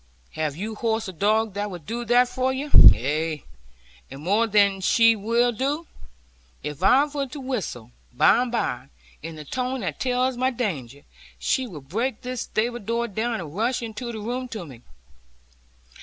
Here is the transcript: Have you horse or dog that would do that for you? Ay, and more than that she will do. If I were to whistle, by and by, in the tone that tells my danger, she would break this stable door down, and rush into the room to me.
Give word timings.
Have 0.31 0.55
you 0.57 0.73
horse 0.73 1.07
or 1.07 1.11
dog 1.11 1.53
that 1.53 1.69
would 1.69 1.85
do 1.85 2.03
that 2.05 2.27
for 2.27 2.51
you? 2.51 2.71
Ay, 2.95 3.43
and 4.09 4.23
more 4.23 4.47
than 4.47 4.77
that 4.77 4.83
she 4.83 5.15
will 5.15 5.51
do. 5.51 5.85
If 6.63 6.81
I 6.81 7.05
were 7.05 7.27
to 7.27 7.39
whistle, 7.39 7.91
by 8.11 8.41
and 8.41 8.51
by, 8.51 8.87
in 9.21 9.35
the 9.35 9.45
tone 9.45 9.81
that 9.81 9.99
tells 9.99 10.37
my 10.37 10.49
danger, 10.49 11.03
she 11.37 11.67
would 11.67 11.87
break 11.87 12.21
this 12.21 12.41
stable 12.41 12.79
door 12.79 13.07
down, 13.09 13.39
and 13.41 13.55
rush 13.55 13.83
into 13.83 14.11
the 14.11 14.17
room 14.19 14.47
to 14.47 14.65
me. 14.65 14.81